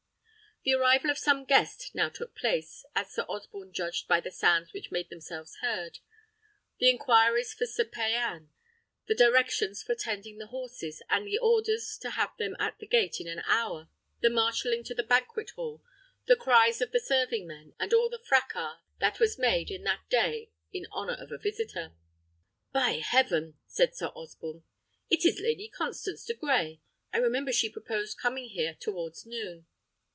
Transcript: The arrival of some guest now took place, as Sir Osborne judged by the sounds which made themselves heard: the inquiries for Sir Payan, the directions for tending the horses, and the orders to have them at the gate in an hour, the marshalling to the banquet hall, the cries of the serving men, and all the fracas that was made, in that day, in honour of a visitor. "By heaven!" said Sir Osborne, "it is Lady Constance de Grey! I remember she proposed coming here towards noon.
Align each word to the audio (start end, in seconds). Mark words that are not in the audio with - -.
The 0.63 0.75
arrival 0.75 1.09
of 1.09 1.17
some 1.17 1.45
guest 1.45 1.89
now 1.95 2.09
took 2.09 2.35
place, 2.35 2.85
as 2.93 3.09
Sir 3.11 3.23
Osborne 3.23 3.73
judged 3.73 4.07
by 4.07 4.19
the 4.19 4.29
sounds 4.29 4.73
which 4.73 4.91
made 4.91 5.09
themselves 5.09 5.55
heard: 5.61 5.97
the 6.77 6.87
inquiries 6.87 7.51
for 7.51 7.65
Sir 7.65 7.83
Payan, 7.83 8.51
the 9.07 9.15
directions 9.15 9.81
for 9.81 9.95
tending 9.95 10.37
the 10.37 10.45
horses, 10.45 11.01
and 11.09 11.25
the 11.25 11.39
orders 11.39 11.97
to 12.03 12.11
have 12.11 12.37
them 12.37 12.55
at 12.59 12.77
the 12.77 12.85
gate 12.85 13.19
in 13.19 13.27
an 13.27 13.41
hour, 13.47 13.89
the 14.19 14.29
marshalling 14.29 14.83
to 14.83 14.93
the 14.93 15.01
banquet 15.01 15.49
hall, 15.55 15.81
the 16.27 16.35
cries 16.35 16.79
of 16.79 16.91
the 16.91 16.99
serving 16.99 17.47
men, 17.47 17.73
and 17.79 17.91
all 17.91 18.07
the 18.07 18.19
fracas 18.23 18.77
that 18.99 19.19
was 19.19 19.39
made, 19.39 19.71
in 19.71 19.81
that 19.85 20.07
day, 20.09 20.51
in 20.71 20.85
honour 20.91 21.15
of 21.19 21.31
a 21.31 21.39
visitor. 21.39 21.93
"By 22.71 22.99
heaven!" 23.03 23.57
said 23.65 23.95
Sir 23.95 24.11
Osborne, 24.13 24.61
"it 25.09 25.25
is 25.25 25.39
Lady 25.39 25.69
Constance 25.69 26.23
de 26.23 26.35
Grey! 26.35 26.81
I 27.11 27.17
remember 27.17 27.51
she 27.51 27.67
proposed 27.67 28.19
coming 28.19 28.49
here 28.49 28.75
towards 28.75 29.25
noon. 29.25 29.65